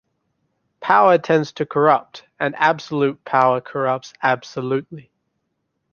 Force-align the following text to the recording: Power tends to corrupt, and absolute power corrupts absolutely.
Power 0.79 1.19
tends 1.19 1.51
to 1.51 1.65
corrupt, 1.67 2.23
and 2.39 2.55
absolute 2.57 3.23
power 3.23 3.61
corrupts 3.61 4.13
absolutely. 4.23 5.11